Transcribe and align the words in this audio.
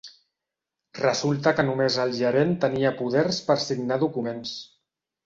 Resulta 0.99 1.53
que 1.59 1.65
només 1.67 1.97
el 2.05 2.13
gerent 2.19 2.55
tenia 2.63 2.93
poders 3.03 3.39
per 3.51 3.59
signar 3.65 3.99
documents. 4.05 4.57